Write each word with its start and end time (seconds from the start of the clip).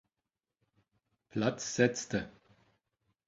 Platz 1.29 1.75
setzte. 1.75 2.27